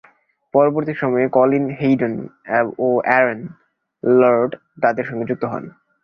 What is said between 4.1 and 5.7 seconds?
Lord তাদের সঙ্গে যুক্ত হন।